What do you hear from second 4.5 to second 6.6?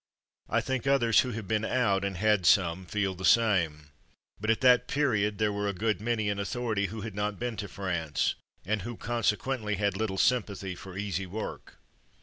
that period there were a good many in